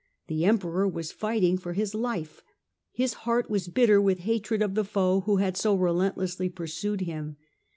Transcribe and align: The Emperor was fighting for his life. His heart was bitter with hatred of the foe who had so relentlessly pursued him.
The 0.25 0.45
Emperor 0.45 0.87
was 0.87 1.11
fighting 1.11 1.59
for 1.59 1.73
his 1.73 1.93
life. 1.93 2.41
His 2.91 3.13
heart 3.29 3.51
was 3.51 3.67
bitter 3.67 4.01
with 4.01 4.17
hatred 4.21 4.63
of 4.63 4.73
the 4.73 4.83
foe 4.83 5.19
who 5.27 5.35
had 5.35 5.55
so 5.55 5.75
relentlessly 5.75 6.49
pursued 6.49 7.01
him. 7.01 7.37